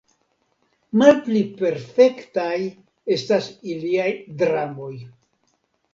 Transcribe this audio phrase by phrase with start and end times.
[1.01, 2.55] Malpli perfektaj
[3.17, 4.09] estas iliaj
[4.41, 4.93] dramoj!